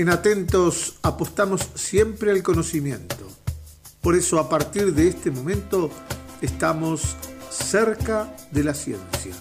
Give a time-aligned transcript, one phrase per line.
[0.00, 3.18] En Atentos apostamos siempre al conocimiento.
[4.00, 5.90] Por eso a partir de este momento
[6.40, 7.16] estamos
[7.50, 9.34] cerca de la ciencia.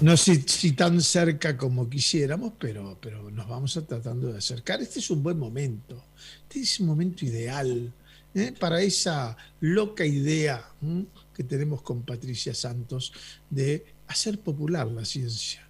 [0.00, 4.80] No sé si tan cerca como quisiéramos, pero, pero nos vamos a tratando de acercar.
[4.80, 6.02] Este es un buen momento,
[6.44, 7.92] este es un momento ideal
[8.34, 8.54] ¿eh?
[8.58, 10.66] para esa loca idea
[11.34, 13.12] que tenemos con Patricia Santos
[13.50, 15.68] de hacer popular la ciencia.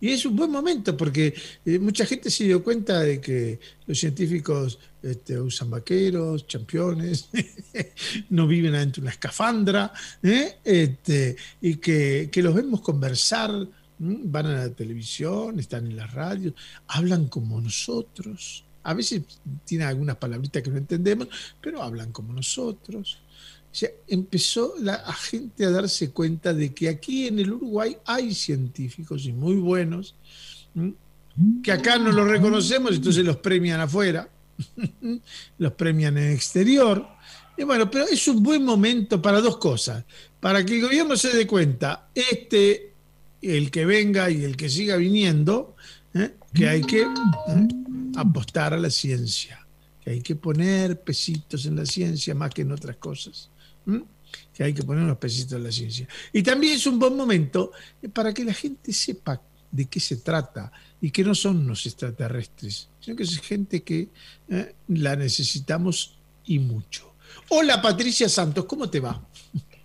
[0.00, 3.98] Y es un buen momento porque eh, mucha gente se dio cuenta de que los
[3.98, 7.28] científicos este, usan vaqueros, championes,
[8.30, 10.56] no viven adentro de una escafandra, ¿eh?
[10.64, 13.68] este, y que, los vemos conversar,
[13.98, 16.54] van a la televisión, están en la radio,
[16.86, 18.64] hablan como nosotros.
[18.82, 19.22] A veces
[19.66, 21.28] tienen algunas palabritas que no entendemos,
[21.60, 23.18] pero hablan como nosotros
[24.08, 29.32] empezó la gente a darse cuenta de que aquí en el Uruguay hay científicos y
[29.32, 30.16] muy buenos,
[31.62, 34.28] que acá no los reconocemos, entonces los premian afuera,
[35.58, 37.06] los premian en el exterior.
[37.56, 40.04] Y bueno, pero es un buen momento para dos cosas.
[40.40, 42.94] Para que el gobierno se dé cuenta, este,
[43.42, 45.76] el que venga y el que siga viniendo,
[46.14, 46.32] ¿eh?
[46.52, 47.68] que hay que ¿eh?
[48.16, 49.64] apostar a la ciencia,
[50.02, 53.50] que hay que poner pesitos en la ciencia más que en otras cosas
[54.52, 56.08] que hay que poner unos pesitos en la ciencia.
[56.32, 57.72] Y también es un buen momento
[58.12, 62.88] para que la gente sepa de qué se trata y que no son los extraterrestres,
[63.00, 64.08] sino que es gente que
[64.48, 67.14] eh, la necesitamos y mucho.
[67.48, 69.24] Hola Patricia Santos, ¿cómo te va?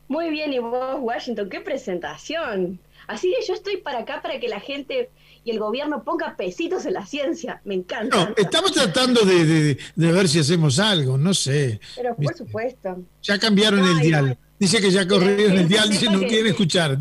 [0.07, 2.79] Muy bien, y vos, Washington, qué presentación.
[3.07, 5.09] Así que yo estoy para acá para que la gente
[5.43, 7.61] y el gobierno ponga pesitos en la ciencia.
[7.63, 8.25] Me encanta.
[8.25, 11.79] No, estamos tratando de, ver si hacemos algo, no sé.
[11.95, 13.03] Pero por supuesto.
[13.21, 14.37] Ya cambiaron el dial.
[14.57, 16.97] Dice que ya corrieron el dial, dice no quieren escuchar.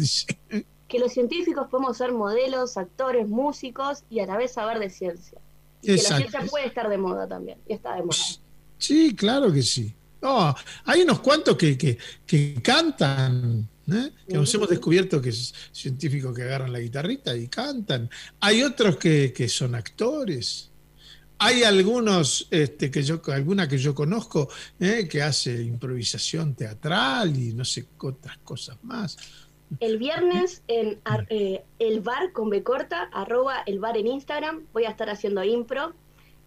[0.87, 5.39] Que los científicos podemos ser modelos, actores, músicos y a la vez saber de ciencia.
[5.81, 7.59] Y que la ciencia puede estar de moda también.
[7.67, 8.17] Y está de moda.
[8.77, 9.95] Sí, claro que sí.
[10.21, 10.55] No,
[10.85, 14.11] hay unos cuantos que, que, que cantan ¿eh?
[14.29, 18.11] que nos hemos descubierto que es científicos que agarran la guitarrita y cantan.
[18.41, 20.71] Hay otros que, son actores.
[21.39, 25.09] Hay algunos, este, que yo, alguna que yo conozco, ¿eh?
[25.09, 29.17] que hace improvisación teatral y no sé otras cosas más.
[29.81, 34.85] El viernes en eh, el bar con B corta, arroba el bar en Instagram, voy
[34.85, 35.95] a estar haciendo impro,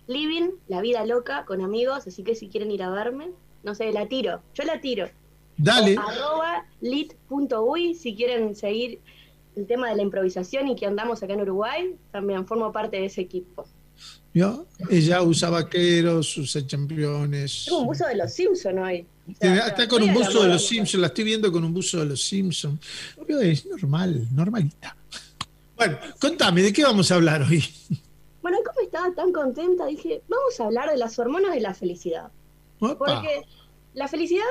[0.08, 3.32] living, la vida loca con amigos, así que si quieren ir a verme,
[3.64, 5.10] no sé, la tiro, yo la tiro.
[5.58, 5.96] Dale.
[5.98, 9.00] arroba lit.uy si quieren seguir
[9.56, 13.06] el tema de la improvisación y que andamos acá en Uruguay, también formo parte de
[13.06, 13.66] ese equipo.
[14.34, 14.68] ¿Yo?
[14.90, 17.64] Ella usa vaqueros, usa championes.
[17.66, 19.08] Tengo un buzo de los Simpsons hoy.
[19.40, 22.22] está con un buzo de los Simpsons, la estoy viendo con un buzo de los
[22.22, 22.80] Simpsons.
[23.28, 24.96] Es normal, normalita.
[25.76, 27.64] Bueno, contame, ¿de qué vamos a hablar hoy?
[28.42, 32.32] Bueno, como estaba tan contenta, dije, vamos a hablar de las hormonas de la felicidad.
[32.80, 33.42] Porque
[33.94, 34.46] la felicidad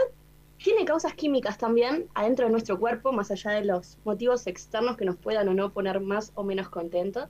[0.63, 5.05] tiene causas químicas también adentro de nuestro cuerpo, más allá de los motivos externos que
[5.05, 7.29] nos puedan o no poner más o menos contentos.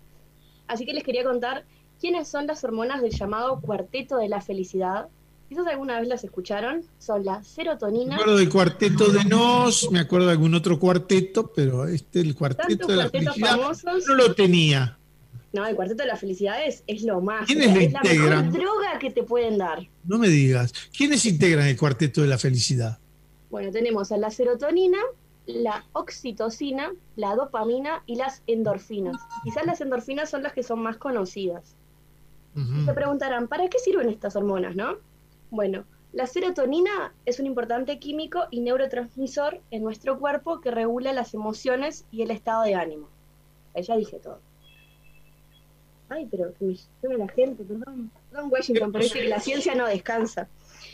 [0.66, 1.64] Así que les quería contar
[2.00, 5.08] quiénes son las hormonas del llamado cuarteto de la felicidad.
[5.48, 6.84] ¿Quizás alguna vez las escucharon?
[6.98, 8.16] Son la serotonina.
[8.16, 12.34] Me acuerdo del cuarteto de Nos, me acuerdo de algún otro cuarteto, pero este, el
[12.34, 13.58] cuarteto de la felicidad,
[14.08, 14.98] no lo tenía.
[15.52, 17.46] No, el cuarteto de la felicidad es, lo más.
[17.46, 19.88] ¿Quiénes lo es la mejor droga que te pueden dar.
[20.04, 20.72] No me digas.
[20.94, 22.98] ¿Quiénes integran el cuarteto de la felicidad?
[23.56, 24.98] Bueno, tenemos a la serotonina,
[25.46, 29.16] la oxitocina, la dopamina y las endorfinas.
[29.44, 31.74] Quizás las endorfinas son las que son más conocidas.
[32.84, 34.98] Se preguntarán, ¿para qué sirven estas hormonas, no?
[35.50, 41.32] Bueno, la serotonina es un importante químico y neurotransmisor en nuestro cuerpo que regula las
[41.32, 43.08] emociones y el estado de ánimo.
[43.74, 44.38] Ahí ya dije todo.
[46.10, 49.86] Ay, pero que me llame la gente, perdón, perdón Washington, pero que la ciencia no
[49.86, 50.46] descansa.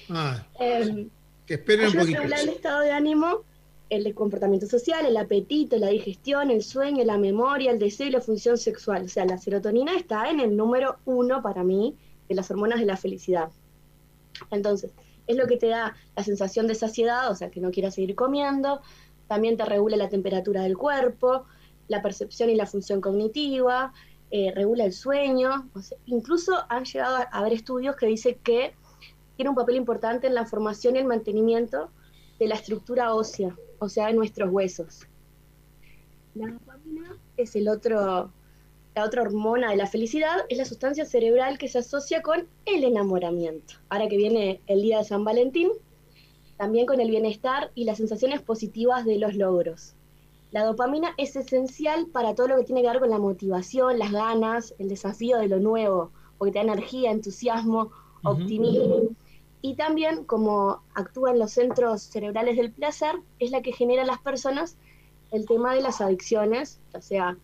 [0.09, 0.47] Ah.
[0.61, 1.09] Eh,
[1.53, 2.23] que esperen un poquito.
[2.23, 3.43] el estado de ánimo,
[3.91, 8.23] el comportamiento social, el apetito, la digestión, el sueño, la memoria, el deseo y la
[8.23, 9.05] función sexual.
[9.05, 11.95] O sea, la serotonina está en el número uno para mí
[12.27, 13.51] de las hormonas de la felicidad.
[14.51, 14.93] Entonces,
[15.27, 18.15] es lo que te da la sensación de saciedad, o sea, que no quieras seguir
[18.15, 18.81] comiendo.
[19.29, 21.45] También te regula la temperatura del cuerpo,
[21.89, 23.93] la percepción y la función cognitiva,
[24.31, 25.69] eh, regula el sueño.
[26.07, 28.73] incluso han llegado a haber estudios que dicen que
[29.37, 31.91] tiene un papel importante en la formación y el mantenimiento
[32.39, 35.07] de la estructura ósea, o sea, de nuestros huesos.
[36.35, 38.33] La dopamina es el otro,
[38.95, 42.85] la otra hormona de la felicidad, es la sustancia cerebral que se asocia con el
[42.85, 43.75] enamoramiento.
[43.89, 45.71] Ahora que viene el día de San Valentín,
[46.57, 49.95] también con el bienestar y las sensaciones positivas de los logros.
[50.53, 54.13] La dopamina es esencial para todo lo que tiene que ver con la motivación, las
[54.13, 57.91] ganas, el desafío de lo nuevo, porque te da energía, entusiasmo,
[58.23, 59.09] optimismo.
[59.63, 64.07] Y también, como actúa en los centros cerebrales del placer, es la que genera a
[64.07, 64.77] las personas
[65.31, 67.37] el tema de las adicciones, ya sea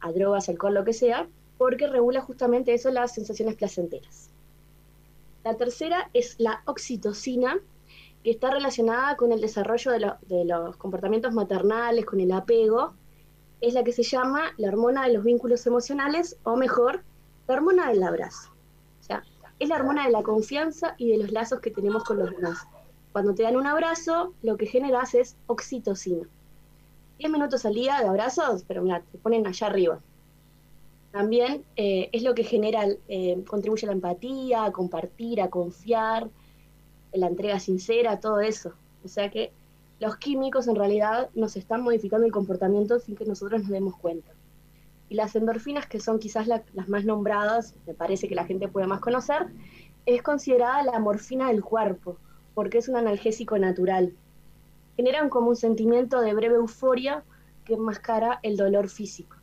[0.00, 1.28] a drogas, alcohol, lo que sea,
[1.58, 4.30] porque regula justamente eso, las sensaciones placenteras.
[5.44, 7.58] La tercera es la oxitocina,
[8.24, 12.94] que está relacionada con el desarrollo de, los comportamientos maternales, con el apego.
[13.60, 17.02] Es la que se llama la hormona de los vínculos emocionales, o mejor,
[17.46, 18.50] la hormona del abrazo.
[19.58, 22.58] Es la hormona de la confianza y de los lazos que tenemos con los demás.
[23.12, 26.28] Cuando te dan un abrazo, lo que generas es oxitocina.
[27.18, 30.00] 10 minutos al día de abrazos, pero mira, te ponen allá arriba.
[31.10, 36.28] También eh, es lo que genera, eh, contribuye a la empatía, a compartir, a confiar,
[37.12, 38.72] la entrega sincera, todo eso.
[39.04, 39.52] O sea que
[40.00, 44.30] los químicos en realidad nos están modificando el comportamiento sin que nosotros nos demos cuenta.
[45.08, 48.86] Y las endorfinas, que son quizás las más nombradas, me parece que la gente puede
[48.86, 49.46] más conocer,
[50.06, 52.18] es considerada la morfina del cuerpo,
[52.54, 54.12] porque es un analgésico natural
[54.98, 57.22] generan como un sentimiento de breve euforia
[57.64, 59.36] que enmascara el dolor físico.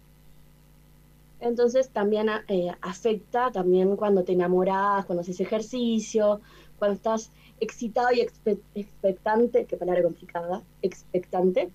[1.39, 6.41] Entonces también eh, afecta también cuando te enamoras, cuando haces ejercicio,
[6.77, 8.27] cuando estás excitado y
[8.75, 11.71] expectante, qué palabra complicada, expectante,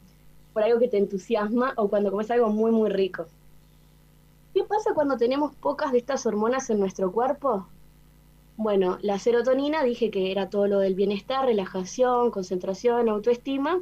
[0.52, 3.28] por algo que te entusiasma o cuando comes algo muy, muy rico.
[4.54, 7.68] ¿Qué pasa cuando tenemos pocas de estas hormonas en nuestro cuerpo?
[8.56, 13.80] Bueno, la serotonina dije que era todo lo del bienestar, relajación, concentración, autoestima.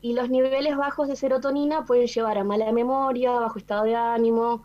[0.00, 4.64] Y los niveles bajos de serotonina pueden llevar a mala memoria, bajo estado de ánimo,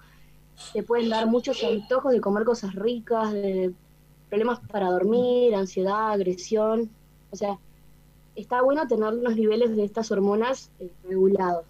[0.74, 3.74] te pueden dar muchos antojos de comer cosas ricas, de
[4.30, 6.89] problemas para dormir, ansiedad, agresión.
[7.31, 7.60] O sea,
[8.36, 11.66] está bueno tener los niveles de estas hormonas eh, regulados.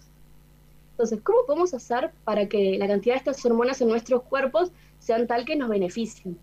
[0.96, 5.26] Entonces, ¿cómo podemos hacer para que la cantidad de estas hormonas en nuestros cuerpos sean
[5.26, 6.38] tal que nos beneficien?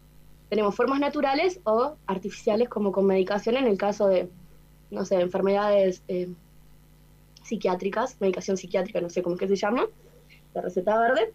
[0.53, 4.29] tenemos formas naturales o artificiales como con medicación en el caso de,
[4.91, 6.29] no sé, enfermedades eh,
[7.41, 9.87] psiquiátricas, medicación psiquiátrica, no sé cómo es que se llama,
[10.53, 11.33] la receta verde.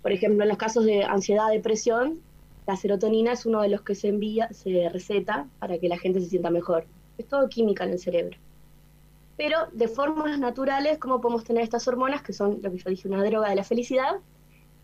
[0.00, 2.22] Por ejemplo, en los casos de ansiedad, depresión,
[2.66, 6.22] la serotonina es uno de los que se envía, se receta para que la gente
[6.22, 6.86] se sienta mejor.
[7.18, 8.38] Es todo química en el cerebro.
[9.36, 13.08] Pero de formas naturales, ¿cómo podemos tener estas hormonas que son lo que yo dije,
[13.08, 14.16] una droga de la felicidad?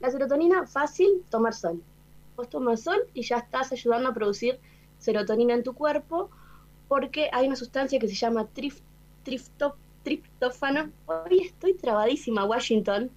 [0.00, 1.82] La serotonina, fácil, tomar sol
[2.36, 4.58] vos tomas sol y ya estás ayudando a producir
[4.98, 6.30] serotonina en tu cuerpo,
[6.88, 8.80] porque hay una sustancia que se llama trif,
[10.02, 10.90] triptófano.
[11.06, 13.10] Hoy estoy trabadísima, Washington.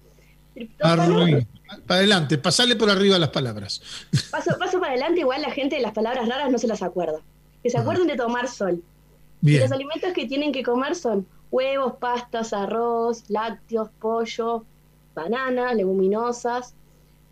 [0.54, 1.46] Triptófano.
[1.86, 3.82] Para adelante, pasale por arriba las palabras.
[4.30, 7.20] Paso, paso para adelante, igual la gente de las palabras raras no se las acuerda.
[7.62, 8.82] Que se acuerden de tomar sol.
[9.42, 14.64] Y los alimentos que tienen que comer son huevos, pastas, arroz, lácteos, pollo,
[15.14, 16.74] bananas, leguminosas,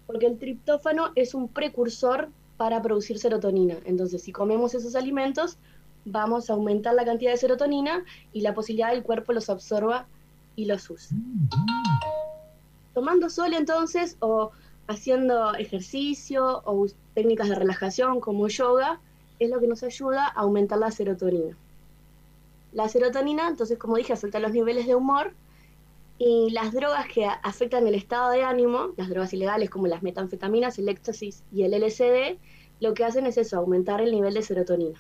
[0.07, 3.77] porque el triptófano es un precursor para producir serotonina.
[3.85, 5.59] Entonces, si comemos esos alimentos,
[6.05, 10.07] vamos a aumentar la cantidad de serotonina y la posibilidad del cuerpo los absorba
[10.57, 11.15] y los use.
[12.93, 14.53] Tomando sol entonces, o
[14.87, 19.01] haciendo ejercicio o técnicas de relajación como yoga,
[19.39, 21.57] es lo que nos ayuda a aumentar la serotonina.
[22.75, 25.33] La serotonina, entonces, como dije, afecta los niveles de humor
[26.19, 30.79] y las drogas que afectan el estado de ánimo, las drogas ilegales como las metanfetaminas,
[30.79, 32.37] el éxtasis y el LSD,
[32.81, 34.99] lo que hacen es eso, aumentar el nivel de serotonina.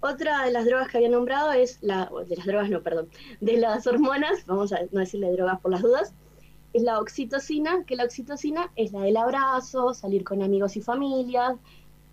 [0.00, 3.08] Otra de las drogas que había nombrado es la, de las drogas no, perdón,
[3.40, 6.12] de las hormonas, vamos a no decirle drogas por las dudas,
[6.72, 11.56] es la oxitocina, que la oxitocina es la del abrazo, salir con amigos y familias,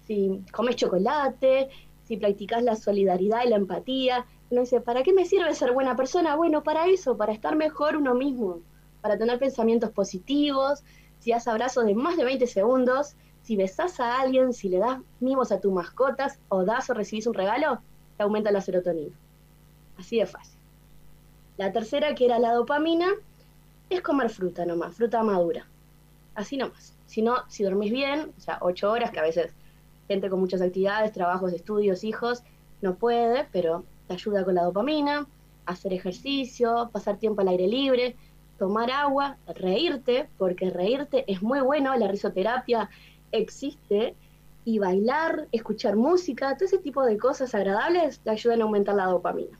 [0.05, 1.69] si comes chocolate,
[2.07, 5.95] si practicas la solidaridad y la empatía, uno dice, ¿para qué me sirve ser buena
[5.97, 6.35] persona?
[6.35, 8.61] Bueno, para eso, para estar mejor uno mismo,
[9.01, 10.83] para tener pensamientos positivos,
[11.19, 14.99] si das abrazos de más de 20 segundos, si besás a alguien, si le das
[15.19, 17.81] mimos a tus mascotas, o das o recibís un regalo,
[18.15, 19.15] te aumenta la serotonina.
[19.97, 20.57] Así de fácil.
[21.57, 23.07] La tercera, que era la dopamina,
[23.89, 25.65] es comer fruta nomás, fruta madura.
[26.35, 26.93] Así nomás.
[27.05, 29.53] Si no, si dormís bien, o sea, ocho horas, que a veces
[30.07, 32.43] gente con muchas actividades, trabajos, estudios, hijos,
[32.81, 35.27] no puede, pero te ayuda con la dopamina,
[35.65, 38.15] hacer ejercicio, pasar tiempo al aire libre,
[38.57, 42.89] tomar agua, reírte, porque reírte es muy bueno, la risoterapia
[43.31, 44.15] existe,
[44.67, 49.05] y bailar, escuchar música, todo ese tipo de cosas agradables te ayudan a aumentar la
[49.05, 49.57] dopamina.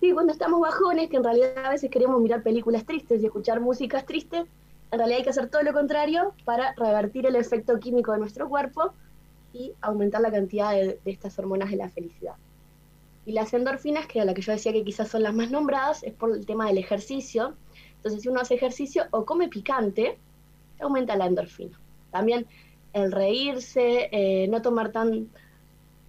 [0.00, 3.60] Sí, cuando estamos bajones, que en realidad a veces queremos mirar películas tristes y escuchar
[3.60, 4.46] músicas tristes,
[4.90, 8.48] en realidad hay que hacer todo lo contrario para revertir el efecto químico de nuestro
[8.48, 8.94] cuerpo
[9.54, 12.34] y aumentar la cantidad de estas hormonas de la felicidad.
[13.24, 16.02] Y las endorfinas, que era la que yo decía que quizás son las más nombradas,
[16.02, 17.54] es por el tema del ejercicio.
[17.96, 20.18] Entonces, si uno hace ejercicio o come picante,
[20.80, 21.80] aumenta la endorfina.
[22.10, 22.46] También
[22.92, 25.30] el reírse, eh, no tomar tan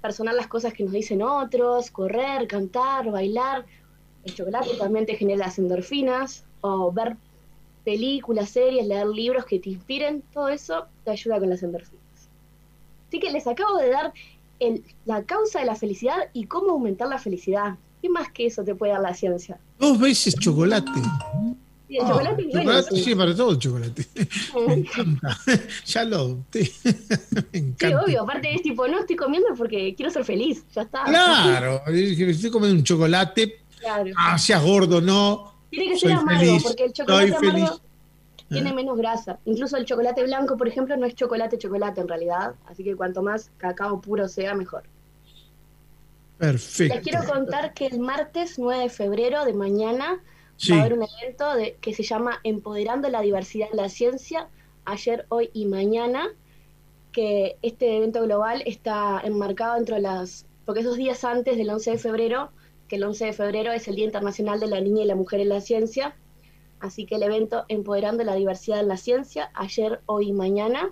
[0.02, 3.66] personal las cosas que nos dicen otros, correr, cantar, bailar.
[4.26, 7.16] El chocolate también te genera las endorfinas, o ver
[7.86, 12.05] películas, series, leer libros que te inspiren, todo eso te ayuda con las endorfinas.
[13.08, 14.14] Así que les acabo de dar
[15.06, 17.76] la causa de la felicidad y cómo aumentar la felicidad.
[18.02, 19.58] ¿Qué más que eso te puede dar la ciencia?
[19.80, 20.92] Dos veces chocolate.
[21.88, 23.16] Sí, el chocolate, bueno, sí.
[23.16, 24.08] para todo el chocolate.
[24.68, 25.38] Me encanta.
[25.86, 26.72] ya lo adopté.
[27.52, 27.88] Me encanta.
[27.88, 28.24] Sí, obvio.
[28.24, 30.64] Aparte es tipo, no estoy comiendo porque quiero ser feliz.
[30.74, 31.04] Ya está.
[31.04, 31.82] Claro.
[31.88, 33.62] Estoy comiendo un chocolate.
[33.80, 34.12] Claro.
[34.18, 35.54] Ah, seas gordo, no.
[35.70, 37.82] Tiene que ser amargo, porque el chocolate amargo
[38.50, 39.40] tiene menos grasa.
[39.46, 42.56] Incluso el chocolate blanco, por ejemplo, no es chocolate chocolate en realidad.
[42.68, 44.84] Así que cuanto más cacao puro sea, mejor.
[46.38, 46.96] Perfecto.
[46.96, 50.20] Les quiero contar que el martes 9 de febrero de mañana
[50.72, 54.48] va a haber un evento de, que se llama Empoderando la diversidad en la ciencia,
[54.86, 56.28] ayer, hoy y mañana,
[57.12, 61.98] que este evento global está enmarcado entre las, porque esos días antes del 11 de
[61.98, 62.52] febrero,
[62.88, 65.40] que el 11 de febrero es el Día Internacional de la Niña y la Mujer
[65.40, 66.16] en la Ciencia,
[66.80, 70.92] así que el evento Empoderando la diversidad en la ciencia, ayer, hoy y mañana,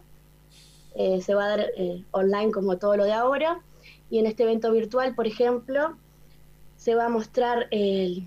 [0.96, 3.62] eh, se va a dar eh, online como todo lo de ahora,
[4.10, 5.98] y en este evento virtual, por ejemplo,
[6.78, 8.26] se va a mostrar el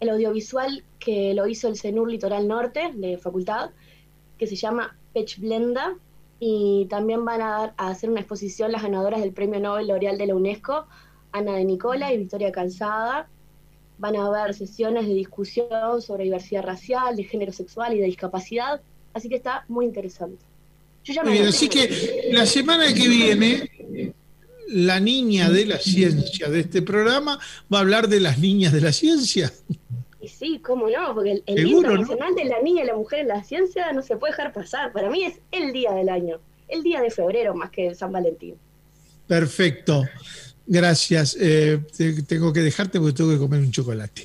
[0.00, 3.70] audiovisual que lo hizo el CENUR Litoral Norte de Facultad,
[4.38, 5.96] que se llama Pech Blenda,
[6.40, 10.26] y también van a, a, hacer una exposición las ganadoras del Premio Nobel L'Oreal de
[10.26, 10.86] la UNESCO,
[11.32, 13.28] Ana de Nicola y Victoria Calzada.
[14.00, 18.80] Van a haber sesiones de discusión sobre diversidad racial, de género sexual y de discapacidad,
[19.12, 20.42] así que está muy interesante.
[21.46, 24.14] así que la semana que viene
[24.68, 27.38] la niña de la ciencia de este programa
[27.72, 29.52] va a hablar de las niñas de la ciencia.
[30.20, 33.28] Y sí, cómo no, porque el, Día Internacional de la Niña y la Mujer en
[33.28, 34.92] la Ciencia no se puede dejar pasar.
[34.92, 38.56] Para mí es el día del año, el día de febrero más que San Valentín.
[39.26, 40.04] Perfecto.
[40.70, 41.36] Gracias.
[41.40, 41.80] Eh,
[42.28, 44.24] tengo que dejarte porque tengo que comer un chocolate.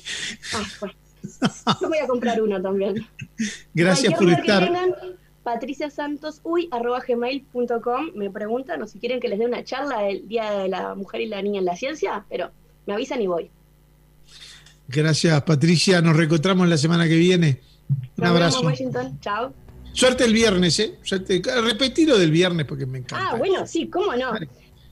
[0.54, 0.92] Ah, pues.
[1.80, 3.04] Yo voy a comprar uno también.
[3.74, 4.70] Gracias por estar
[5.42, 10.94] patriciasantosuy.gmail.com me preguntan o si quieren que les dé una charla del Día de la
[10.94, 12.52] Mujer y la Niña en la Ciencia, pero
[12.86, 13.50] me avisan y voy.
[14.86, 16.00] Gracias, Patricia.
[16.00, 17.60] Nos reencontramos la semana que viene.
[18.18, 18.60] Un abrazo.
[18.60, 19.18] Washington.
[19.20, 19.52] Chao.
[19.92, 20.96] Suerte el viernes, ¿eh?
[21.02, 21.42] Suerte.
[21.62, 23.30] Repetilo del viernes porque me encanta.
[23.30, 24.32] Ah, bueno, sí, cómo no.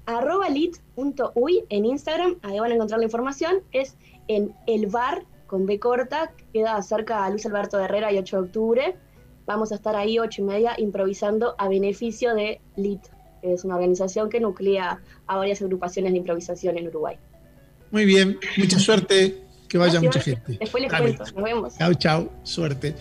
[0.07, 3.63] Arroba lit.uy en Instagram, ahí van a encontrar la información.
[3.73, 3.97] Es
[4.29, 8.43] en el bar con B corta, queda cerca a Luis Alberto Herrera y 8 de
[8.43, 8.97] octubre
[9.47, 13.03] vamos a estar ahí ocho y media improvisando a beneficio de LIT,
[13.43, 17.17] que es una organización que nuclea a varias agrupaciones de improvisación en Uruguay.
[17.91, 20.57] Muy bien, mucha suerte, que vaya mucha gente.
[20.59, 21.79] Después les cuento, nos vemos.
[21.79, 22.95] Chao, chao, suerte.